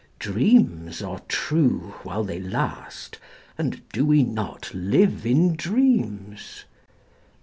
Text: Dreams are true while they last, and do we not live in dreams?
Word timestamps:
Dreams 0.17 1.03
are 1.03 1.19
true 1.27 1.93
while 2.01 2.23
they 2.23 2.39
last, 2.39 3.19
and 3.55 3.87
do 3.89 4.03
we 4.03 4.23
not 4.23 4.73
live 4.73 5.27
in 5.27 5.55
dreams? 5.55 6.63